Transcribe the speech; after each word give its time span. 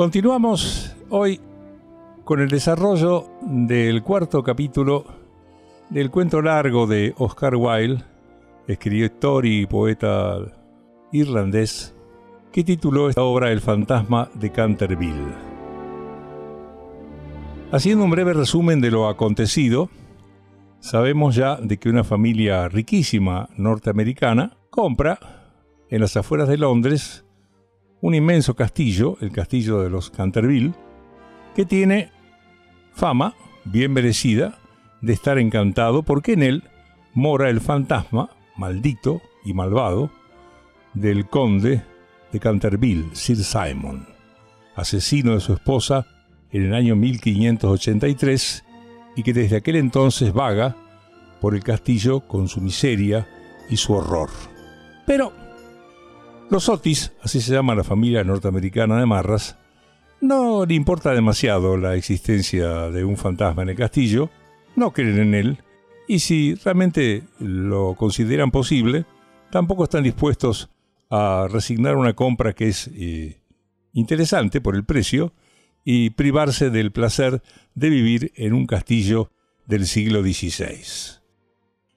Continuamos 0.00 0.96
hoy 1.10 1.38
con 2.24 2.40
el 2.40 2.48
desarrollo 2.48 3.26
del 3.42 4.02
cuarto 4.02 4.42
capítulo 4.42 5.04
del 5.90 6.10
cuento 6.10 6.40
largo 6.40 6.86
de 6.86 7.12
Oscar 7.18 7.54
Wilde, 7.54 8.02
escritor 8.66 9.44
y 9.44 9.66
poeta 9.66 10.38
irlandés, 11.12 11.94
que 12.50 12.64
tituló 12.64 13.10
esta 13.10 13.22
obra 13.22 13.52
El 13.52 13.60
fantasma 13.60 14.30
de 14.32 14.50
Canterville. 14.50 15.34
Haciendo 17.70 18.02
un 18.02 18.10
breve 18.10 18.32
resumen 18.32 18.80
de 18.80 18.90
lo 18.90 19.06
acontecido, 19.06 19.90
sabemos 20.78 21.34
ya 21.34 21.56
de 21.56 21.76
que 21.76 21.90
una 21.90 22.04
familia 22.04 22.70
riquísima 22.70 23.50
norteamericana 23.54 24.56
compra 24.70 25.18
en 25.90 26.00
las 26.00 26.16
afueras 26.16 26.48
de 26.48 26.56
Londres 26.56 27.26
un 28.00 28.14
inmenso 28.14 28.54
castillo, 28.54 29.16
el 29.20 29.32
castillo 29.32 29.80
de 29.82 29.90
los 29.90 30.10
Canterville, 30.10 30.72
que 31.54 31.64
tiene 31.64 32.10
fama 32.92 33.34
bien 33.64 33.92
merecida 33.92 34.58
de 35.00 35.12
estar 35.12 35.38
encantado 35.38 36.02
porque 36.02 36.32
en 36.32 36.42
él 36.42 36.64
mora 37.14 37.50
el 37.50 37.60
fantasma, 37.60 38.30
maldito 38.56 39.20
y 39.44 39.54
malvado, 39.54 40.10
del 40.94 41.26
conde 41.26 41.82
de 42.32 42.40
Canterville, 42.40 43.10
Sir 43.12 43.36
Simon, 43.36 44.06
asesino 44.76 45.34
de 45.34 45.40
su 45.40 45.52
esposa 45.54 46.06
en 46.52 46.66
el 46.66 46.74
año 46.74 46.96
1583 46.96 48.64
y 49.16 49.22
que 49.22 49.32
desde 49.32 49.56
aquel 49.56 49.76
entonces 49.76 50.32
vaga 50.32 50.76
por 51.40 51.54
el 51.54 51.62
castillo 51.62 52.20
con 52.20 52.48
su 52.48 52.60
miseria 52.60 53.26
y 53.68 53.76
su 53.76 53.94
horror. 53.94 54.30
Pero 55.06 55.32
los 56.50 56.68
Otis, 56.68 57.12
así 57.22 57.40
se 57.40 57.52
llama 57.52 57.74
la 57.74 57.84
familia 57.84 58.24
norteamericana 58.24 58.98
de 58.98 59.06
Marras, 59.06 59.56
no 60.20 60.66
le 60.66 60.74
importa 60.74 61.14
demasiado 61.14 61.76
la 61.76 61.94
existencia 61.94 62.90
de 62.90 63.04
un 63.04 63.16
fantasma 63.16 63.62
en 63.62 63.70
el 63.70 63.76
castillo, 63.76 64.30
no 64.76 64.92
creen 64.92 65.18
en 65.18 65.34
él, 65.34 65.58
y 66.08 66.18
si 66.18 66.54
realmente 66.56 67.22
lo 67.38 67.94
consideran 67.94 68.50
posible, 68.50 69.06
tampoco 69.50 69.84
están 69.84 70.02
dispuestos 70.02 70.70
a 71.08 71.46
resignar 71.48 71.96
una 71.96 72.14
compra 72.14 72.52
que 72.52 72.68
es 72.68 72.90
eh, 72.94 73.40
interesante 73.92 74.60
por 74.60 74.74
el 74.74 74.84
precio 74.84 75.32
y 75.84 76.10
privarse 76.10 76.70
del 76.70 76.92
placer 76.92 77.42
de 77.74 77.90
vivir 77.90 78.32
en 78.34 78.54
un 78.54 78.66
castillo 78.66 79.30
del 79.66 79.86
siglo 79.86 80.22
XVI. 80.22 81.20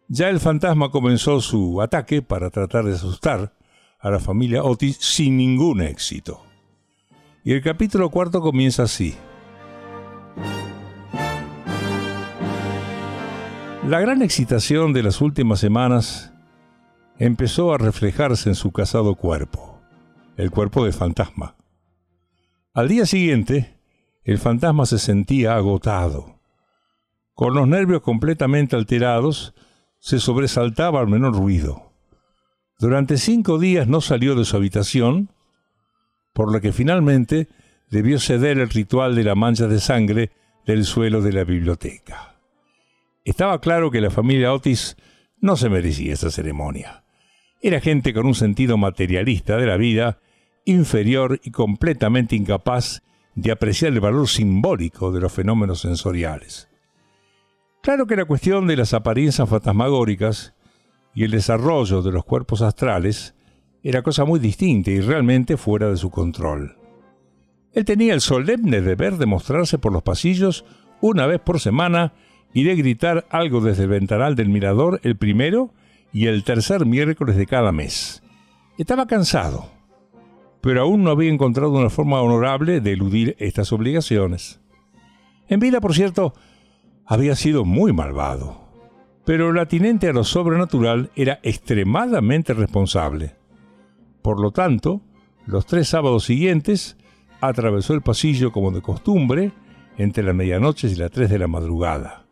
Ya 0.07 0.29
el 0.29 0.39
fantasma 0.39 0.91
comenzó 0.91 1.41
su 1.41 1.81
ataque 1.81 2.21
para 2.21 2.51
tratar 2.51 2.85
de 2.85 2.93
asustar 2.93 3.53
a 4.03 4.11
la 4.11 4.19
familia 4.19 4.63
Otis 4.63 4.97
sin 4.97 5.37
ningún 5.37 5.81
éxito. 5.81 6.45
Y 7.45 7.53
el 7.53 7.63
capítulo 7.63 8.09
cuarto 8.09 8.41
comienza 8.41 8.83
así. 8.83 9.15
La 13.87 14.01
gran 14.01 14.21
excitación 14.21 14.91
de 14.91 15.03
las 15.03 15.21
últimas 15.21 15.59
semanas 15.59 16.33
empezó 17.17 17.73
a 17.73 17.77
reflejarse 17.77 18.49
en 18.49 18.55
su 18.55 18.71
casado 18.71 19.15
cuerpo, 19.15 19.81
el 20.35 20.51
cuerpo 20.51 20.83
del 20.83 20.93
fantasma. 20.93 21.55
Al 22.73 22.89
día 22.89 23.05
siguiente, 23.05 23.79
el 24.25 24.37
fantasma 24.37 24.85
se 24.85 24.99
sentía 24.99 25.55
agotado. 25.55 26.41
Con 27.33 27.53
los 27.53 27.67
nervios 27.67 28.01
completamente 28.01 28.75
alterados, 28.75 29.53
se 29.99 30.19
sobresaltaba 30.19 30.99
al 30.99 31.07
menor 31.07 31.35
ruido. 31.35 31.92
Durante 32.83 33.15
cinco 33.15 33.59
días 33.59 33.87
no 33.87 34.01
salió 34.01 34.35
de 34.35 34.43
su 34.43 34.57
habitación, 34.57 35.29
por 36.33 36.51
lo 36.51 36.59
que 36.59 36.73
finalmente 36.73 37.47
debió 37.89 38.19
ceder 38.19 38.57
el 38.59 38.69
ritual 38.69 39.15
de 39.15 39.23
la 39.23 39.35
mancha 39.35 39.69
de 39.69 39.79
sangre 39.79 40.31
del 40.65 40.83
suelo 40.83 41.21
de 41.21 41.31
la 41.31 41.45
biblioteca. 41.45 42.35
Estaba 43.23 43.61
claro 43.61 43.89
que 43.89 44.01
la 44.01 44.11
familia 44.11 44.51
Otis 44.51 44.97
no 45.39 45.55
se 45.55 45.69
merecía 45.69 46.11
esa 46.11 46.29
ceremonia. 46.29 47.05
Era 47.61 47.79
gente 47.79 48.13
con 48.13 48.25
un 48.25 48.35
sentido 48.35 48.77
materialista 48.77 49.55
de 49.55 49.65
la 49.65 49.77
vida, 49.77 50.19
inferior 50.65 51.39
y 51.41 51.51
completamente 51.51 52.35
incapaz 52.35 53.01
de 53.33 53.53
apreciar 53.53 53.93
el 53.93 54.01
valor 54.01 54.27
simbólico 54.27 55.13
de 55.13 55.21
los 55.21 55.31
fenómenos 55.31 55.79
sensoriales. 55.79 56.67
Claro 57.81 58.07
que 58.07 58.17
la 58.17 58.25
cuestión 58.25 58.67
de 58.67 58.75
las 58.75 58.93
apariencias 58.93 59.47
fantasmagóricas 59.47 60.53
y 61.13 61.23
el 61.23 61.31
desarrollo 61.31 62.01
de 62.01 62.11
los 62.11 62.25
cuerpos 62.25 62.61
astrales 62.61 63.35
era 63.83 64.01
cosa 64.01 64.25
muy 64.25 64.39
distinta 64.39 64.91
y 64.91 65.01
realmente 65.01 65.57
fuera 65.57 65.89
de 65.89 65.97
su 65.97 66.09
control. 66.09 66.77
Él 67.73 67.85
tenía 67.85 68.13
el 68.13 68.21
solemne 68.21 68.81
deber 68.81 69.17
de 69.17 69.25
mostrarse 69.25 69.77
por 69.77 69.91
los 69.91 70.03
pasillos 70.03 70.65
una 71.01 71.25
vez 71.25 71.41
por 71.41 71.59
semana 71.59 72.13
y 72.53 72.63
de 72.63 72.75
gritar 72.75 73.25
algo 73.29 73.61
desde 73.61 73.83
el 73.83 73.89
ventanal 73.89 74.35
del 74.35 74.49
mirador 74.49 74.99
el 75.03 75.17
primero 75.17 75.73
y 76.13 76.27
el 76.27 76.43
tercer 76.43 76.85
miércoles 76.85 77.35
de 77.35 77.47
cada 77.47 77.71
mes. 77.71 78.21
Estaba 78.77 79.07
cansado, 79.07 79.69
pero 80.61 80.81
aún 80.81 81.03
no 81.03 81.11
había 81.11 81.31
encontrado 81.31 81.71
una 81.71 81.89
forma 81.89 82.21
honorable 82.21 82.79
de 82.79 82.93
eludir 82.93 83.35
estas 83.39 83.73
obligaciones. 83.73 84.61
En 85.49 85.59
vida, 85.59 85.81
por 85.81 85.93
cierto, 85.93 86.33
había 87.05 87.35
sido 87.35 87.65
muy 87.65 87.91
malvado, 87.91 88.62
pero 89.25 89.51
el 89.51 89.59
atinente 89.59 90.09
a 90.09 90.13
lo 90.13 90.23
sobrenatural 90.23 91.11
era 91.15 91.39
extremadamente 91.43 92.53
responsable. 92.53 93.35
Por 94.21 94.39
lo 94.39 94.51
tanto, 94.51 95.01
los 95.45 95.65
tres 95.65 95.89
sábados 95.89 96.25
siguientes 96.25 96.97
atravesó 97.41 97.93
el 97.93 98.01
pasillo 98.01 98.51
como 98.51 98.71
de 98.71 98.81
costumbre 98.81 99.51
entre 99.97 100.23
las 100.23 100.35
medianoches 100.35 100.93
y 100.93 100.95
las 100.95 101.11
tres 101.11 101.29
de 101.29 101.39
la 101.39 101.47
madrugada. 101.47 102.25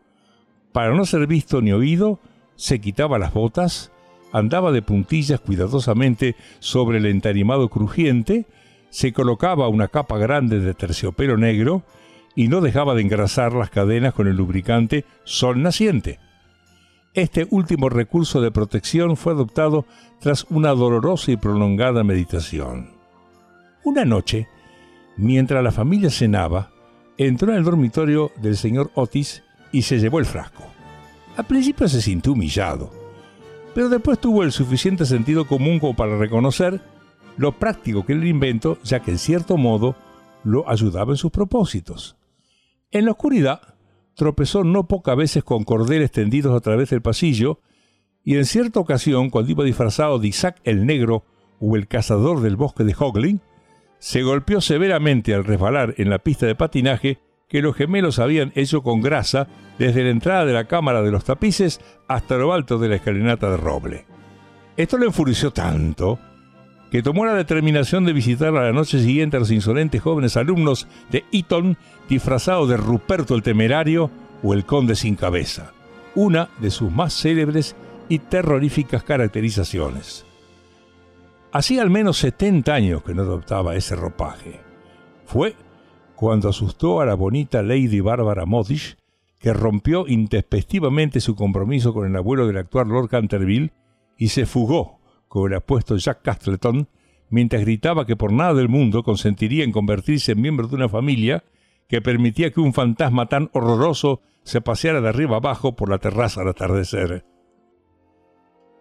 Para 0.72 0.94
no 0.94 1.06
ser 1.06 1.28
visto 1.28 1.62
ni 1.62 1.72
oído, 1.72 2.20
se 2.56 2.80
quitaba 2.80 3.20
las 3.20 3.34
botas, 3.34 3.92
andaba 4.32 4.72
de 4.72 4.82
puntillas 4.82 5.40
cuidadosamente 5.42 6.36
sobre 6.60 6.98
el 6.98 7.06
entarimado 7.06 7.70
crujiente, 7.70 8.46
se 8.90 9.14
colocaba 9.14 9.68
una 9.68 9.88
capa 9.88 10.18
grande 10.18 10.60
de 10.60 10.74
terciopelo 10.74 11.38
negro 11.38 11.84
y 12.36 12.48
no 12.48 12.62
dejaba 12.62 12.96
de 12.96 13.02
engrasar 13.02 13.54
las 13.54 13.70
cadenas 13.70 14.14
con 14.14 14.28
el 14.28 14.38
lubricante 14.38 15.06
sol 15.24 15.62
naciente. 15.62 16.20
Este 17.14 17.46
último 17.50 17.90
recurso 17.90 18.40
de 18.40 18.52
protección 18.52 19.18
fue 19.18 19.34
adoptado 19.34 19.86
tras 20.22 20.46
una 20.50 20.70
dolorosa 20.70 21.32
y 21.32 21.36
prolongada 21.36 22.06
meditación. 22.06 22.92
Una 23.84 24.06
noche, 24.06 24.48
mientras 25.18 25.62
la 25.62 25.74
familia 25.74 26.10
cenaba, 26.10 26.72
entró 27.18 27.52
en 27.52 27.58
el 27.58 27.66
dormitorio 27.66 28.32
del 28.42 28.56
señor 28.56 28.92
Otis 28.96 29.44
y 29.74 29.82
se 29.82 30.00
llevó 30.00 30.20
el 30.20 30.26
frasco. 30.26 30.64
Al 31.36 31.46
principio 31.46 31.90
se 31.90 32.02
sintió 32.02 32.32
humillado, 32.32 32.92
pero 33.76 33.90
después 33.90 34.20
tuvo 34.20 34.44
el 34.44 34.54
suficiente 34.54 35.06
sentido 35.06 35.46
común 35.48 35.80
como 35.80 35.96
para 35.96 36.18
reconocer 36.18 36.80
lo 37.36 37.52
práctico 37.52 38.06
que 38.06 38.14
era 38.14 38.22
el 38.22 38.28
invento, 38.28 38.78
ya 38.84 39.02
que 39.02 39.12
en 39.12 39.18
cierto 39.18 39.58
modo 39.58 39.98
lo 40.46 40.70
ayudaba 40.70 41.12
en 41.12 41.18
sus 41.18 41.32
propósitos. 41.32 42.16
En 42.90 43.06
la 43.06 43.12
oscuridad, 43.12 43.71
tropezó 44.16 44.64
no 44.64 44.88
pocas 44.88 45.16
veces 45.16 45.44
con 45.44 45.64
cordeles 45.64 46.12
tendidos 46.12 46.56
a 46.56 46.60
través 46.60 46.90
del 46.90 47.02
pasillo, 47.02 47.60
y 48.24 48.38
en 48.38 48.46
cierta 48.46 48.80
ocasión, 48.80 49.30
cuando 49.30 49.52
iba 49.52 49.64
disfrazado 49.64 50.20
de 50.20 50.28
Isaac 50.28 50.60
el 50.64 50.86
Negro 50.86 51.26
o 51.60 51.76
el 51.76 51.88
cazador 51.88 52.42
del 52.42 52.56
bosque 52.56 52.84
de 52.84 52.96
Hoglin, 52.98 53.42
se 54.00 54.24
golpeó 54.24 54.62
severamente 54.62 55.34
al 55.34 55.44
resbalar 55.44 55.96
en 55.98 56.10
la 56.10 56.20
pista 56.20 56.46
de 56.46 56.56
patinaje 56.56 57.20
que 57.48 57.62
los 57.62 57.76
gemelos 57.76 58.20
habían 58.20 58.52
hecho 58.56 58.82
con 58.82 59.02
grasa 59.02 59.48
desde 59.78 60.04
la 60.04 60.10
entrada 60.10 60.46
de 60.46 60.54
la 60.54 60.68
cámara 60.68 61.02
de 61.02 61.12
los 61.12 61.24
tapices 61.24 61.82
hasta 62.08 62.38
lo 62.38 62.54
alto 62.54 62.80
de 62.80 62.90
la 62.90 62.96
escalinata 62.96 63.52
de 63.52 63.58
roble. 63.58 64.06
Esto 64.78 64.98
le 64.98 65.08
enfureció 65.08 65.52
tanto 65.52 66.18
que 66.92 67.02
tomó 67.02 67.26
la 67.26 67.34
determinación 67.34 68.04
de 68.04 68.12
visitar 68.12 68.50
a 68.50 68.64
la 68.64 68.74
noche 68.74 69.00
siguiente 69.00 69.38
a 69.38 69.40
los 69.40 69.50
insolentes 69.50 70.02
jóvenes 70.02 70.36
alumnos 70.36 70.88
de 71.10 71.24
Eton 71.32 71.78
disfrazados 72.10 72.68
de 72.68 72.76
Ruperto 72.76 73.34
el 73.34 73.44
Temerario 73.44 74.12
o 74.44 74.54
el 74.54 74.66
Conde 74.66 74.96
sin 74.96 75.16
Cabeza, 75.16 75.72
una 76.16 76.50
de 76.60 76.70
sus 76.70 76.92
más 76.92 77.14
célebres 77.14 77.78
y 78.10 78.20
terroríficas 78.20 79.04
caracterizaciones. 79.04 80.26
Hacía 81.54 81.82
al 81.82 81.90
menos 81.90 82.18
70 82.18 82.74
años 82.74 83.04
que 83.04 83.14
no 83.14 83.22
adoptaba 83.22 83.76
ese 83.76 83.96
ropaje. 83.96 84.60
Fue 85.26 85.56
cuando 86.16 86.50
asustó 86.50 87.00
a 87.00 87.06
la 87.06 87.16
bonita 87.16 87.62
Lady 87.64 88.02
Barbara 88.02 88.46
Modish, 88.46 88.98
que 89.40 89.54
rompió 89.54 90.08
intempestivamente 90.08 91.22
su 91.22 91.36
compromiso 91.36 91.94
con 91.94 92.06
el 92.06 92.16
abuelo 92.18 92.48
del 92.48 92.58
actual 92.58 92.90
Lord 92.90 93.10
Canterville 93.10 93.72
y 94.18 94.28
se 94.28 94.46
fugó 94.46 95.01
con 95.32 95.50
el 95.50 95.60
apuesto 95.60 95.96
Jack 95.96 96.24
Castleton, 96.24 96.90
mientras 97.30 97.62
gritaba 97.62 98.06
que 98.06 98.18
por 98.18 98.34
nada 98.34 98.54
del 98.54 98.68
mundo 98.68 99.02
consentiría 99.02 99.64
en 99.64 99.72
convertirse 99.72 100.34
en 100.34 100.42
miembro 100.42 100.68
de 100.68 100.76
una 100.76 100.90
familia 100.90 101.46
que 101.88 102.02
permitía 102.02 102.52
que 102.52 102.60
un 102.60 102.74
fantasma 102.74 103.28
tan 103.28 103.50
horroroso 103.54 104.20
se 104.44 104.60
paseara 104.60 105.00
de 105.00 105.08
arriba 105.08 105.38
abajo 105.38 105.74
por 105.74 105.88
la 105.88 106.00
terraza 106.00 106.42
al 106.42 106.50
atardecer. 106.50 107.24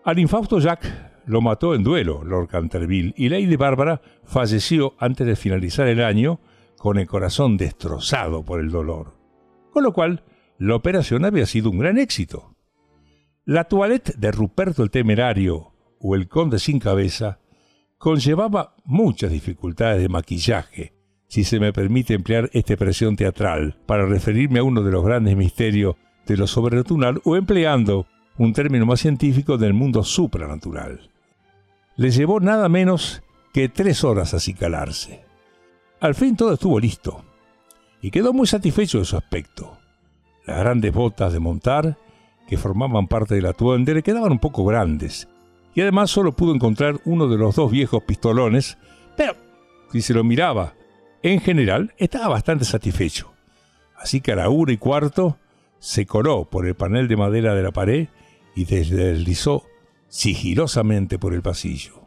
Al 0.04 0.18
infausto 0.18 0.58
Jack 0.58 1.22
lo 1.24 1.40
mató 1.40 1.72
en 1.76 1.84
duelo 1.84 2.24
Lord 2.24 2.48
Canterville 2.48 3.14
y 3.16 3.28
Lady 3.28 3.54
Bárbara 3.54 4.02
falleció 4.24 4.94
antes 4.98 5.28
de 5.28 5.36
finalizar 5.36 5.86
el 5.86 6.02
año 6.02 6.40
con 6.78 6.98
el 6.98 7.06
corazón 7.06 7.58
destrozado 7.58 8.44
por 8.44 8.58
el 8.58 8.72
dolor. 8.72 9.14
Con 9.70 9.84
lo 9.84 9.92
cual, 9.92 10.24
la 10.58 10.74
operación 10.74 11.24
había 11.24 11.46
sido 11.46 11.70
un 11.70 11.78
gran 11.78 11.96
éxito. 11.96 12.56
La 13.44 13.62
toilette 13.68 14.16
de 14.16 14.32
Ruperto 14.32 14.82
el 14.82 14.90
Temerario 14.90 15.69
o 16.00 16.14
el 16.14 16.28
Conde 16.28 16.58
sin 16.58 16.78
cabeza 16.78 17.38
conllevaba 17.98 18.74
muchas 18.84 19.30
dificultades 19.30 20.00
de 20.00 20.08
maquillaje, 20.08 20.94
si 21.28 21.44
se 21.44 21.60
me 21.60 21.72
permite 21.72 22.14
emplear 22.14 22.50
esta 22.52 22.72
expresión 22.72 23.14
teatral 23.14 23.76
para 23.86 24.06
referirme 24.06 24.58
a 24.58 24.64
uno 24.64 24.82
de 24.82 24.90
los 24.90 25.04
grandes 25.04 25.36
misterios 25.36 25.96
de 26.26 26.36
lo 26.36 26.46
sobrenatural 26.46 27.20
o 27.24 27.36
empleando 27.36 28.06
un 28.38 28.52
término 28.54 28.86
más 28.86 29.00
científico 29.00 29.58
del 29.58 29.74
mundo 29.74 30.02
supranatural. 30.02 31.10
Le 31.96 32.10
llevó 32.10 32.40
nada 32.40 32.68
menos 32.68 33.22
que 33.52 33.68
tres 33.68 34.02
horas 34.02 34.32
acicalarse. 34.32 35.24
Al 36.00 36.14
fin 36.14 36.36
todo 36.36 36.54
estuvo 36.54 36.80
listo, 36.80 37.22
y 38.00 38.10
quedó 38.10 38.32
muy 38.32 38.46
satisfecho 38.46 38.98
de 38.98 39.04
su 39.04 39.16
aspecto. 39.16 39.76
Las 40.46 40.58
grandes 40.60 40.92
botas 40.92 41.32
de 41.32 41.40
montar, 41.40 41.98
que 42.48 42.56
formaban 42.56 43.06
parte 43.06 43.34
del 43.34 43.46
atuende, 43.46 43.94
le 43.94 44.02
quedaban 44.02 44.32
un 44.32 44.38
poco 44.38 44.64
grandes, 44.64 45.28
y 45.74 45.80
además 45.80 46.10
solo 46.10 46.32
pudo 46.32 46.54
encontrar 46.54 47.00
uno 47.04 47.28
de 47.28 47.38
los 47.38 47.56
dos 47.56 47.70
viejos 47.70 48.02
pistolones, 48.04 48.78
pero 49.16 49.34
si 49.92 50.02
se 50.02 50.14
lo 50.14 50.24
miraba 50.24 50.74
en 51.22 51.40
general, 51.40 51.92
estaba 51.98 52.28
bastante 52.28 52.64
satisfecho. 52.64 53.32
Así 53.96 54.20
que 54.20 54.32
a 54.32 54.36
la 54.36 54.48
una 54.48 54.72
y 54.72 54.78
cuarto 54.78 55.38
se 55.78 56.06
coló 56.06 56.46
por 56.46 56.66
el 56.66 56.74
panel 56.74 57.08
de 57.08 57.16
madera 57.16 57.54
de 57.54 57.62
la 57.62 57.72
pared 57.72 58.08
y 58.54 58.64
deslizó 58.64 59.64
sigilosamente 60.08 61.18
por 61.18 61.34
el 61.34 61.42
pasillo. 61.42 62.06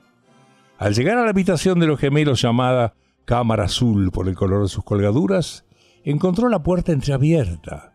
Al 0.77 0.93
llegar 0.93 1.17
a 1.17 1.23
la 1.23 1.29
habitación 1.29 1.79
de 1.79 1.87
los 1.87 1.99
gemelos 1.99 2.41
llamada 2.41 2.95
Cámara 3.25 3.65
Azul 3.65 4.11
por 4.11 4.27
el 4.27 4.35
color 4.35 4.63
de 4.63 4.69
sus 4.69 4.83
colgaduras, 4.83 5.65
encontró 6.03 6.49
la 6.49 6.63
puerta 6.63 6.91
entreabierta. 6.91 7.93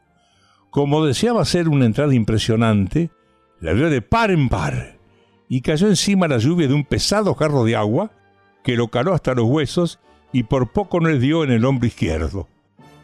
Como 0.70 1.04
deseaba 1.04 1.44
ser 1.44 1.68
una 1.68 1.86
entrada 1.86 2.14
impresionante, 2.14 3.10
la 3.60 3.72
abrió 3.72 3.90
de 3.90 4.00
par 4.00 4.30
en 4.30 4.48
par 4.48 4.97
y 5.48 5.62
cayó 5.62 5.88
encima 5.88 6.28
la 6.28 6.38
lluvia 6.38 6.68
de 6.68 6.74
un 6.74 6.84
pesado 6.84 7.34
jarro 7.34 7.64
de 7.64 7.76
agua 7.76 8.10
que 8.62 8.76
lo 8.76 8.88
caló 8.88 9.14
hasta 9.14 9.34
los 9.34 9.46
huesos 9.46 9.98
y 10.32 10.42
por 10.42 10.72
poco 10.72 11.00
no 11.00 11.08
le 11.08 11.18
dio 11.18 11.44
en 11.44 11.50
el 11.50 11.64
hombro 11.64 11.86
izquierdo. 11.86 12.48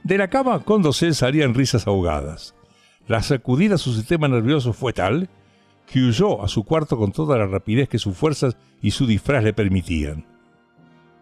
De 0.02 0.19
la 0.19 0.29
cama 0.29 0.61
con 0.61 0.82
dosel 0.82 1.14
salían 1.14 1.55
risas 1.55 1.87
ahogadas. 1.87 2.55
La 3.06 3.23
sacudida 3.23 3.76
a 3.76 3.79
su 3.79 3.94
sistema 3.94 4.29
nervioso 4.29 4.73
fue 4.73 4.93
tal 4.93 5.29
que 5.87 6.00
huyó 6.00 6.43
a 6.43 6.49
su 6.49 6.64
cuarto 6.64 6.96
con 6.96 7.12
toda 7.12 7.38
la 7.38 7.46
rapidez 7.46 7.88
que 7.88 7.99
sus 7.99 8.17
fuerzas 8.17 8.56
y 8.82 8.91
su 8.91 9.06
disfraz 9.06 9.44
le 9.44 9.52
permitían. 9.52 10.26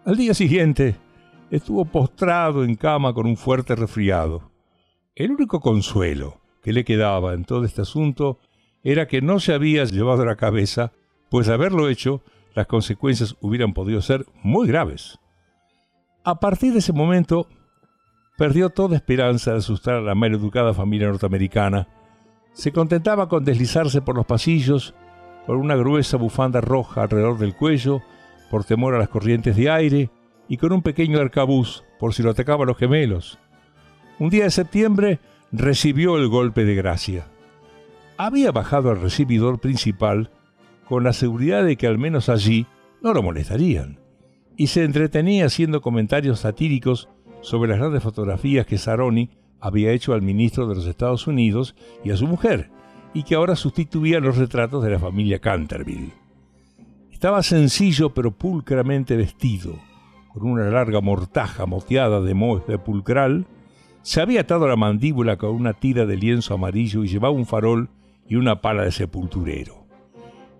Al 0.05 0.17
día 0.17 0.35
siguiente, 0.35 0.97
estuvo 1.51 1.85
postrado 1.85 2.65
en 2.65 2.75
cama 2.77 3.13
con 3.13 3.27
un 3.27 3.37
fuerte 3.37 3.75
resfriado. 3.77 4.51
El 5.15 5.33
único 5.33 5.61
consuelo 5.61 6.41
que 6.63 6.73
le 6.73 6.85
quedaba 6.85 7.35
en 7.35 7.45
todo 7.45 7.65
este 7.65 7.83
asunto 7.83 8.39
era 8.83 9.07
que 9.07 9.21
no 9.21 9.39
se 9.39 9.53
había 9.53 9.85
llevado 9.85 10.25
la 10.25 10.37
cabeza, 10.37 10.93
pues 11.33 11.47
de 11.47 11.55
haberlo 11.55 11.89
hecho, 11.89 12.21
las 12.55 12.67
consecuencias 12.67 13.37
hubieran 13.41 13.73
podido 13.73 14.03
ser 14.03 14.27
muy 14.43 14.69
graves. 14.69 15.19
A 16.25 16.39
partir 16.41 16.75
de 16.75 16.81
ese 16.81 16.93
momento, 16.93 17.49
perdió 18.37 18.69
toda 18.69 18.97
esperanza 18.97 19.53
de 19.53 19.57
asustar 19.57 19.95
a 19.95 20.03
la 20.03 20.15
mal 20.15 20.35
educada 20.35 20.75
familia 20.75 21.09
norteamericana. 21.09 21.89
Se 22.53 22.71
contentaba 22.71 23.31
con 23.31 23.47
deslizarse 23.47 24.03
por 24.03 24.15
los 24.15 24.27
pasillos 24.27 24.95
con 25.47 25.57
una 25.57 25.75
gruesa 25.75 26.19
bufanda 26.19 26.61
roja 26.61 27.05
alrededor 27.05 27.39
del 27.39 27.57
cuello 27.57 28.03
por 28.51 28.65
temor 28.65 28.95
a 28.95 28.99
las 28.99 29.09
corrientes 29.09 29.57
de 29.57 29.71
aire 29.71 30.11
y 30.49 30.59
con 30.59 30.71
un 30.71 30.83
pequeño 30.83 31.19
arcabuz 31.19 31.83
por 31.99 32.13
si 32.13 32.23
lo 32.23 32.33
atacaban 32.33 32.67
los 32.67 32.77
gemelos. 32.77 33.39
Un 34.19 34.29
día 34.29 34.45
de 34.45 34.51
septiembre 34.51 35.19
recibió 35.51 36.19
el 36.19 36.29
golpe 36.29 36.67
de 36.67 36.75
gracia. 36.75 37.27
Había 38.19 38.53
bajado 38.53 38.91
al 38.91 39.01
recibidor 39.01 39.61
principal 39.61 40.29
con 40.89 41.05
la 41.05 41.13
seguridad 41.13 41.65
de 41.65 41.77
que 41.77 41.87
al 41.87 41.99
menos 41.99 42.29
allí 42.29 42.67
no 43.01 43.13
lo 43.13 43.23
molestarían 43.23 43.99
y 44.57 44.69
se 44.69 44.85
entretenía 44.85 45.47
haciendo 45.47 45.81
comentarios 45.81 46.41
satíricos 46.41 47.09
sobre 47.41 47.71
las 47.71 47.79
grandes 47.79 48.03
fotografías 48.03 48.67
que 48.67 48.79
Saroni 48.79 49.31
había 49.61 49.93
hecho 49.93 50.13
al 50.13 50.23
ministro 50.23 50.67
de 50.67 50.75
los 50.75 50.87
Estados 50.87 51.27
Unidos 51.27 51.75
y 52.05 52.11
a 52.11 52.17
su 52.17 52.27
mujer, 52.27 52.71
y 53.15 53.23
que 53.23 53.35
ahora 53.35 53.57
sustituían 53.57 54.23
los 54.23 54.37
retratos 54.37 54.83
de 54.83 54.91
la 54.91 54.99
familia 54.99 55.39
Canterville. 55.39 56.13
Estaba 57.11 57.43
sencillo 57.43 58.13
pero 58.13 58.33
pulcramente 58.33 59.17
vestido, 59.17 59.79
con 60.33 60.49
una 60.49 60.65
larga 60.65 61.01
mortaja 61.01 61.67
moteada 61.67 62.21
de 62.21 62.35
moho 62.35 62.61
pulcral, 62.85 63.47
se 64.03 64.21
había 64.21 64.41
atado 64.41 64.67
la 64.67 64.77
mandíbula 64.77 65.37
con 65.37 65.51
una 65.51 65.75
tira 65.75 66.07
de 66.07 66.17
lienzo 66.17 66.55
amarillo 66.55 67.05
y 67.05 67.09
llevaba 67.09 67.35
un 67.35 67.47
farol 67.47 67.89
y 68.29 68.35
una 68.35 68.61
pala 68.61 68.83
de 68.83 68.91
sepulturero. 68.91 69.82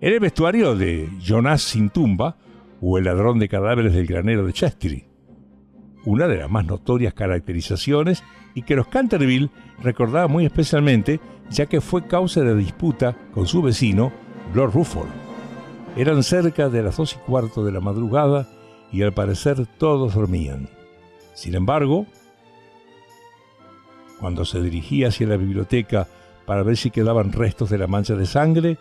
Era 0.03 0.15
el 0.15 0.19
vestuario 0.19 0.75
de 0.75 1.07
Jonás 1.25 1.61
sin 1.61 1.89
tumba, 1.89 2.35
o 2.81 2.97
El 2.97 3.05
ladrón 3.05 3.39
de 3.39 3.47
cadáveres 3.47 3.93
del 3.93 4.05
granero 4.05 4.45
de 4.45 4.51
Chestery, 4.51 5.05
una 6.03 6.27
de 6.27 6.39
las 6.39 6.51
más 6.51 6.65
notorias 6.65 7.13
caracterizaciones 7.13 8.21
y 8.53 8.63
que 8.63 8.75
los 8.75 8.87
Canterville 8.87 9.49
recordaban 9.81 10.29
muy 10.29 10.45
especialmente 10.45 11.21
ya 11.49 11.67
que 11.67 11.79
fue 11.79 12.05
causa 12.05 12.41
de 12.41 12.53
disputa 12.53 13.15
con 13.33 13.47
su 13.47 13.61
vecino, 13.61 14.11
Lord 14.53 14.73
Rufford. 14.73 15.07
Eran 15.95 16.21
cerca 16.23 16.67
de 16.67 16.83
las 16.83 16.97
dos 16.97 17.13
y 17.13 17.19
cuarto 17.19 17.63
de 17.63 17.71
la 17.71 17.79
madrugada 17.79 18.49
y 18.91 19.03
al 19.03 19.13
parecer 19.13 19.65
todos 19.77 20.15
dormían. 20.15 20.67
Sin 21.33 21.55
embargo, 21.55 22.07
cuando 24.19 24.43
se 24.43 24.61
dirigía 24.61 25.07
hacia 25.07 25.27
la 25.27 25.37
biblioteca 25.37 26.09
para 26.45 26.63
ver 26.63 26.75
si 26.75 26.91
quedaban 26.91 27.31
restos 27.31 27.69
de 27.69 27.77
la 27.77 27.87
mancha 27.87 28.15
de 28.15 28.25
sangre, 28.25 28.77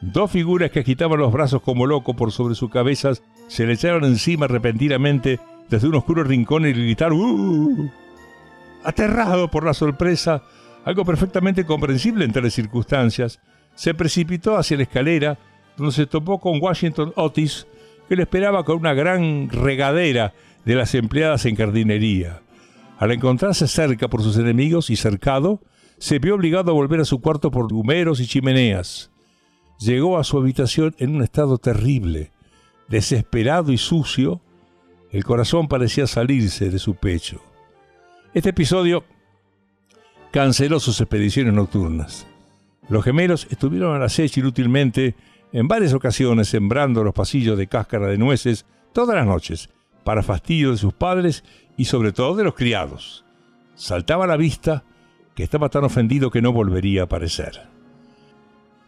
dos 0.00 0.30
figuras 0.30 0.70
que 0.70 0.80
agitaban 0.80 1.18
los 1.18 1.32
brazos 1.32 1.62
como 1.62 1.86
loco 1.86 2.14
por 2.14 2.32
sobre 2.32 2.54
sus 2.54 2.70
cabezas 2.70 3.22
se 3.48 3.66
le 3.66 3.74
echaron 3.74 4.04
encima 4.04 4.46
repentinamente 4.46 5.40
desde 5.68 5.88
un 5.88 5.94
oscuro 5.96 6.24
rincón 6.24 6.66
y 6.66 6.72
gritaron 6.72 7.20
¡Uh! 7.20 7.90
Aterrado 8.84 9.50
por 9.50 9.64
la 9.64 9.74
sorpresa, 9.74 10.42
algo 10.84 11.04
perfectamente 11.04 11.66
comprensible 11.66 12.24
en 12.24 12.32
tales 12.32 12.54
circunstancias, 12.54 13.40
se 13.74 13.94
precipitó 13.94 14.56
hacia 14.56 14.76
la 14.76 14.84
escalera, 14.84 15.38
donde 15.76 15.92
se 15.92 16.06
topó 16.06 16.38
con 16.38 16.62
Washington 16.62 17.12
Otis, 17.16 17.66
que 18.08 18.14
le 18.14 18.22
esperaba 18.22 18.64
con 18.64 18.78
una 18.78 18.94
gran 18.94 19.50
regadera 19.50 20.34
de 20.64 20.74
las 20.76 20.94
empleadas 20.94 21.44
en 21.46 21.56
jardinería. 21.56 22.42
Al 22.98 23.10
encontrarse 23.10 23.66
cerca 23.66 24.08
por 24.08 24.22
sus 24.22 24.38
enemigos 24.38 24.88
y 24.90 24.96
cercado, 24.96 25.60
se 25.98 26.18
vio 26.18 26.36
obligado 26.36 26.70
a 26.70 26.74
volver 26.74 27.00
a 27.00 27.04
su 27.04 27.20
cuarto 27.20 27.50
por 27.50 27.72
humeros 27.72 28.20
y 28.20 28.26
chimeneas. 28.26 29.10
Llegó 29.78 30.18
a 30.18 30.24
su 30.24 30.38
habitación 30.38 30.94
en 30.98 31.16
un 31.16 31.22
estado 31.22 31.58
terrible, 31.58 32.32
desesperado 32.88 33.72
y 33.72 33.78
sucio, 33.78 34.40
el 35.10 35.24
corazón 35.24 35.68
parecía 35.68 36.06
salirse 36.06 36.70
de 36.70 36.78
su 36.78 36.94
pecho. 36.94 37.40
Este 38.32 38.50
episodio 38.50 39.04
canceló 40.32 40.80
sus 40.80 41.00
expediciones 41.00 41.52
nocturnas. 41.52 42.26
Los 42.88 43.04
gemelos 43.04 43.46
estuvieron 43.50 43.94
al 43.94 44.02
acecho 44.02 44.40
inútilmente 44.40 45.14
en 45.52 45.68
varias 45.68 45.92
ocasiones 45.92 46.48
sembrando 46.48 47.04
los 47.04 47.14
pasillos 47.14 47.58
de 47.58 47.66
cáscara 47.66 48.06
de 48.06 48.18
nueces 48.18 48.66
todas 48.92 49.16
las 49.16 49.26
noches, 49.26 49.70
para 50.04 50.22
fastidio 50.22 50.70
de 50.70 50.76
sus 50.76 50.94
padres 50.94 51.44
y 51.76 51.86
sobre 51.86 52.12
todo 52.12 52.36
de 52.36 52.44
los 52.44 52.54
criados. 52.54 53.24
Saltaba 53.74 54.24
a 54.24 54.28
la 54.28 54.36
vista 54.36 54.84
que 55.34 55.42
estaba 55.42 55.68
tan 55.68 55.84
ofendido 55.84 56.30
que 56.30 56.40
no 56.40 56.52
volvería 56.52 57.02
a 57.02 57.04
aparecer. 57.04 57.75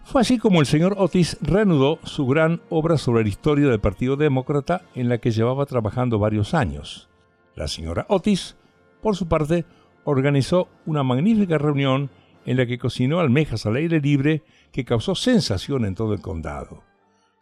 Fue 0.09 0.23
así 0.23 0.39
como 0.39 0.61
el 0.61 0.67
señor 0.67 0.95
Otis 0.97 1.37
reanudó 1.43 1.99
su 2.03 2.27
gran 2.27 2.63
obra 2.71 2.97
sobre 2.97 3.25
la 3.25 3.29
historia 3.29 3.69
del 3.69 3.79
Partido 3.79 4.17
Demócrata 4.17 4.81
en 4.95 5.11
la 5.11 5.19
que 5.19 5.33
llevaba 5.33 5.67
trabajando 5.67 6.19
varios 6.19 6.55
años. 6.55 7.11
La 7.55 7.69
señora 7.69 8.07
Otis, 8.09 8.57
por 9.03 9.17
su 9.17 9.29
parte, 9.29 9.67
organizó 10.05 10.69
una 10.87 11.03
magnífica 11.03 11.59
reunión 11.59 12.09
en 12.47 12.57
la 12.57 12.65
que 12.65 12.79
cocinó 12.79 13.21
almejas 13.21 13.67
al 13.67 13.77
aire 13.77 14.01
libre 14.01 14.45
que 14.73 14.87
causó 14.87 15.15
sensación 15.15 15.85
en 15.85 15.95
todo 15.95 16.15
el 16.15 16.23
condado. 16.23 16.85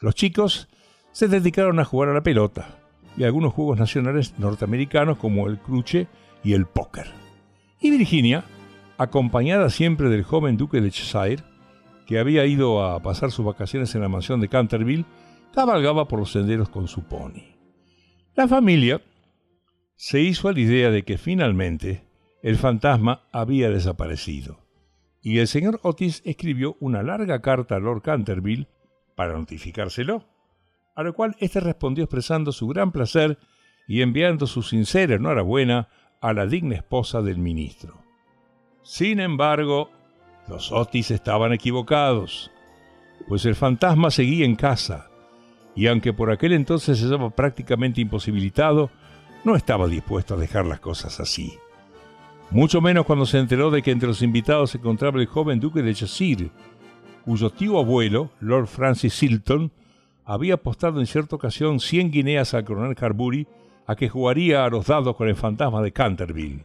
Los 0.01 0.17
chicos 0.17 0.69
se 1.13 1.29
dedicaron 1.29 1.79
a 1.79 1.85
jugar 1.85 2.09
a 2.09 2.15
la 2.15 2.25
pelota 2.25 2.81
y 3.17 3.23
algunos 3.23 3.55
juegos 3.55 3.79
nacionales 3.79 4.41
norteamericanos 4.41 5.19
como 5.19 5.47
el 5.47 5.61
cruce 5.61 6.09
y 6.43 6.55
el 6.55 6.67
póker. 6.67 7.07
Y 7.81 7.93
Virginia, 7.93 8.43
acompañada 8.99 9.71
siempre 9.71 10.09
del 10.09 10.25
joven 10.25 10.57
duque 10.57 10.81
de 10.81 10.91
Cheshire, 10.91 11.45
que 12.07 12.19
había 12.19 12.47
ido 12.47 12.85
a 12.85 13.03
pasar 13.03 13.31
sus 13.31 13.45
vacaciones 13.45 13.95
en 13.95 14.01
la 14.01 14.09
mansión 14.09 14.41
de 14.41 14.49
Canterville, 14.49 15.05
cabalgaba 15.53 16.07
por 16.07 16.21
los 16.21 16.33
senderos 16.33 16.69
con 16.69 16.89
su 16.89 17.03
pony. 17.05 17.43
La 18.35 18.47
familia 18.47 19.03
se 19.97 20.21
hizo 20.21 20.49
a 20.49 20.53
la 20.53 20.61
idea 20.61 20.91
de 20.91 21.05
que 21.05 21.19
finalmente 21.19 22.05
el 22.43 22.57
fantasma 22.57 23.23
había 23.33 23.71
desaparecido, 23.71 24.61
y 25.23 25.39
el 25.39 25.49
señor 25.49 25.81
Otis 25.83 26.23
escribió 26.25 26.77
una 26.81 27.03
larga 27.03 27.41
carta 27.41 27.77
a 27.77 27.81
Lord 27.81 28.03
Canterville 28.03 28.69
para 29.17 29.33
notificárselo, 29.33 30.25
a 30.95 31.03
lo 31.03 31.15
cual 31.15 31.35
éste 31.41 31.61
respondió 31.61 32.05
expresando 32.05 32.53
su 32.53 32.69
gran 32.69 32.93
placer 32.93 33.39
y 33.89 34.03
enviando 34.03 34.47
su 34.47 34.63
sincera 34.63 35.17
enhorabuena 35.17 35.89
a 36.21 36.33
la 36.33 36.47
digna 36.47 36.77
esposa 36.77 37.23
del 37.23 37.39
ministro. 37.39 38.03
Sin 38.83 39.21
embargo, 39.21 39.91
los 40.49 40.73
Otis 40.73 41.11
estaban 41.11 41.53
equivocados, 41.53 42.50
pues 43.29 43.45
el 43.45 43.55
fantasma 43.55 44.11
seguía 44.11 44.45
en 44.45 44.57
casa, 44.57 45.09
y 45.75 45.87
aunque 45.88 46.12
por 46.12 46.31
aquel 46.31 46.53
entonces 46.53 46.99
se 46.99 47.05
estaba 47.05 47.31
prácticamente 47.31 48.00
imposibilitado, 48.00 48.91
no 49.45 49.57
estaba 49.57 49.87
dispuesto 49.87 50.35
a 50.35 50.38
dejar 50.38 50.67
las 50.67 50.81
cosas 50.81 51.21
así. 51.21 51.59
Mucho 52.50 52.81
menos 52.81 53.07
cuando 53.07 53.26
se 53.26 53.38
enteró 53.38 53.71
de 53.71 53.83
que 53.83 53.91
entre 53.91 54.09
los 54.09 54.23
invitados 54.23 54.71
se 54.71 54.79
encontraba 54.79 55.21
el 55.21 55.26
joven 55.26 55.61
duque 55.61 55.83
de 55.83 55.95
Cheshire, 55.95 56.50
cuyo 57.25 57.50
tío 57.50 57.79
abuelo, 57.79 58.31
Lord 58.41 58.69
Francis 58.69 59.15
Silton, 59.15 59.73
había 60.25 60.55
apostado 60.55 61.00
en 61.00 61.07
cierta 61.07 61.37
ocasión 61.37 61.81
100 61.81 62.11
guineas 62.11 62.55
al 62.55 62.65
coronel 62.65 62.95
Carbury 62.95 63.47
a 63.87 63.95
que 63.97 64.09
jugaría 64.09 64.65
a 64.65 64.69
los 64.69 64.87
dados 64.87 65.17
con 65.17 65.29
el 65.29 65.37
fantasma 65.37 65.83
de 65.83 65.93
Canterville. 65.93 66.65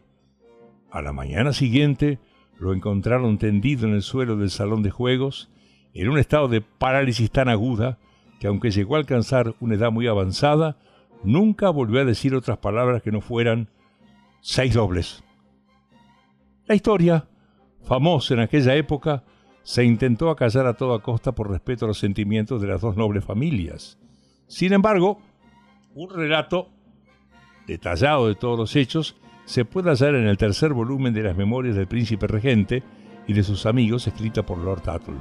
A 0.92 1.02
la 1.02 1.14
mañana 1.14 1.54
siguiente 1.54 2.20
lo 2.62 2.74
encontraron 2.74 3.40
tendido 3.40 3.88
en 3.88 3.96
el 3.96 4.04
suelo 4.04 4.38
del 4.38 4.52
salón 4.52 4.84
de 4.84 4.92
juegos, 4.92 5.50
en 5.96 6.10
un 6.10 6.20
estado 6.20 6.48
de 6.48 6.62
parálisis 6.62 7.32
tan 7.32 7.50
aguda 7.50 7.98
que 8.40 8.46
aunque 8.46 8.70
llegó 8.70 8.96
a 8.96 9.00
alcanzar 9.00 9.56
una 9.60 9.74
edad 9.74 9.92
muy 9.92 10.06
avanzada, 10.06 10.78
nunca 11.24 11.72
volvió 11.72 12.02
a 12.02 12.06
decir 12.06 12.36
otras 12.36 12.60
palabras 12.60 13.02
que 13.02 13.12
no 13.12 13.20
fueran 13.20 13.68
seis 14.42 14.76
dobles. 14.76 15.24
La 16.68 16.76
historia, 16.76 17.28
famosa 17.82 18.36
en 18.36 18.42
aquella 18.42 18.76
época, 18.76 19.24
se 19.64 19.84
intentó 19.84 20.30
acallar 20.30 20.68
a 20.68 20.76
toda 20.76 21.00
costa 21.00 21.32
por 21.32 21.50
respeto 21.50 21.86
a 21.86 21.88
los 21.88 21.98
sentimientos 21.98 22.62
de 22.62 22.68
las 22.68 22.82
dos 22.82 22.96
nobles 22.96 23.26
familias. 23.26 23.98
Sin 24.46 24.72
embargo, 24.72 25.20
un 25.96 26.12
relato 26.12 26.70
detallado 27.66 28.28
de 28.28 28.36
todos 28.36 28.60
los 28.60 28.76
hechos 28.76 29.16
se 29.52 29.66
puede 29.66 29.90
hallar 29.90 30.16
en 30.16 30.28
el 30.28 30.38
tercer 30.38 30.72
volumen 30.72 31.14
de 31.14 31.24
las 31.24 31.36
Memorias 31.36 31.76
del 31.76 31.86
Príncipe 31.86 32.26
Regente 32.26 32.84
y 33.28 33.34
de 33.34 33.44
sus 33.44 33.66
amigos, 33.66 34.08
escrita 34.08 34.46
por 34.46 34.58
Lord 34.58 34.82
Tuttle. 34.82 35.20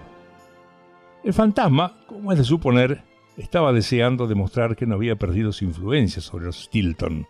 El 1.24 1.32
fantasma, 1.32 1.96
como 2.06 2.30
es 2.30 2.38
de 2.38 2.44
suponer, 2.44 3.02
estaba 3.36 3.72
deseando 3.72 4.28
demostrar 4.28 4.76
que 4.76 4.86
no 4.86 4.94
había 4.94 5.16
perdido 5.16 5.50
su 5.50 5.64
influencia 5.64 6.22
sobre 6.22 6.44
los 6.44 6.62
Stilton, 6.62 7.26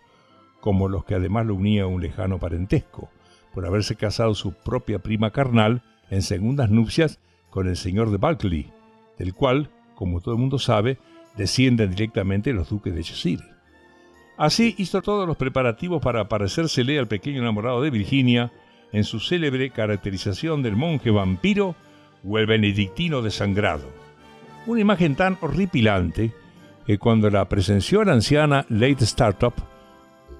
como 0.59 0.87
los 0.87 1.03
que 1.03 1.15
además 1.15 1.47
lo 1.47 1.55
unía 1.55 1.83
a 1.83 1.87
un 1.87 2.03
lejano 2.03 2.37
parentesco, 2.37 3.09
por 3.51 3.65
haberse 3.65 3.95
casado 3.95 4.35
su 4.35 4.53
propia 4.53 4.99
prima 4.99 5.31
carnal 5.31 5.81
en 6.11 6.21
segundas 6.21 6.69
nupcias 6.69 7.19
con 7.49 7.67
el 7.67 7.77
señor 7.77 8.11
de 8.11 8.17
Bulkley, 8.17 8.71
del 9.17 9.33
cual, 9.33 9.71
como 9.95 10.21
todo 10.21 10.35
el 10.35 10.39
mundo 10.39 10.59
sabe, 10.59 10.99
descienden 11.35 11.89
directamente 11.89 12.53
los 12.53 12.69
duques 12.69 12.93
de 12.93 13.01
Cheshire. 13.01 13.60
Así 14.41 14.73
hizo 14.79 15.03
todos 15.03 15.27
los 15.27 15.37
preparativos 15.37 16.01
para 16.01 16.21
aparecérsele 16.21 16.97
al 16.97 17.07
pequeño 17.07 17.41
enamorado 17.41 17.83
de 17.83 17.91
Virginia 17.91 18.51
en 18.91 19.03
su 19.03 19.19
célebre 19.19 19.69
caracterización 19.69 20.63
del 20.63 20.75
monje 20.75 21.11
vampiro 21.11 21.75
o 22.27 22.39
el 22.39 22.47
benedictino 22.47 23.21
desangrado. 23.21 23.87
Una 24.65 24.81
imagen 24.81 25.13
tan 25.13 25.37
horripilante 25.41 26.31
que 26.87 26.97
cuando 26.97 27.29
la 27.29 27.47
presenció 27.47 28.03
la 28.03 28.13
anciana 28.13 28.65
Late 28.69 29.03
Startup, 29.03 29.53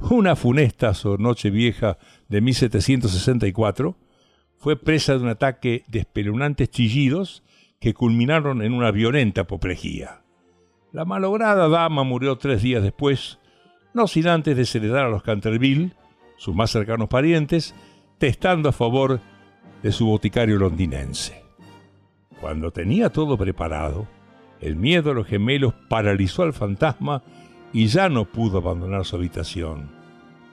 una 0.09 0.35
funesta 0.35 0.93
noche 1.19 1.51
vieja 1.51 1.99
de 2.27 2.41
1764, 2.41 3.95
fue 4.57 4.77
presa 4.77 5.13
de 5.13 5.19
un 5.19 5.27
ataque 5.27 5.83
de 5.89 5.99
espeluznantes 5.99 6.71
chillidos 6.71 7.43
que 7.79 7.93
culminaron 7.93 8.63
en 8.63 8.73
una 8.73 8.89
violenta 8.89 9.41
apoplejía. 9.41 10.23
La 10.91 11.05
malograda 11.05 11.69
dama 11.69 12.03
murió 12.03 12.39
tres 12.39 12.63
días 12.63 12.81
después, 12.81 13.37
no 13.93 14.07
sin 14.07 14.27
antes 14.27 14.55
desheredar 14.55 15.05
a 15.05 15.09
los 15.09 15.23
Canterville, 15.23 15.91
sus 16.37 16.55
más 16.55 16.71
cercanos 16.71 17.09
parientes, 17.09 17.75
testando 18.17 18.69
a 18.69 18.71
favor 18.71 19.19
de 19.83 19.91
su 19.91 20.05
boticario 20.05 20.57
londinense. 20.57 21.43
Cuando 22.39 22.71
tenía 22.71 23.09
todo 23.09 23.37
preparado, 23.37 24.07
el 24.59 24.75
miedo 24.75 25.11
a 25.11 25.13
los 25.13 25.27
gemelos 25.27 25.73
paralizó 25.89 26.43
al 26.43 26.53
fantasma 26.53 27.23
y 27.73 27.87
ya 27.87 28.09
no 28.09 28.25
pudo 28.25 28.59
abandonar 28.59 29.05
su 29.05 29.15
habitación. 29.15 29.89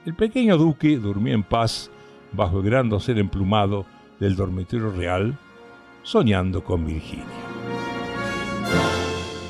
El 0.05 0.15
pequeño 0.15 0.57
duque 0.57 0.97
durmió 0.97 1.33
en 1.33 1.43
paz 1.43 1.91
bajo 2.31 2.59
el 2.59 2.65
gran 2.65 2.89
dosel 2.89 3.19
emplumado 3.19 3.85
del 4.19 4.35
dormitorio 4.35 4.91
real, 4.91 5.37
soñando 6.03 6.63
con 6.63 6.85
Virginia. 6.85 7.25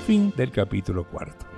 Fin 0.06 0.34
del 0.36 0.52
capítulo 0.52 1.04
cuarto. 1.04 1.49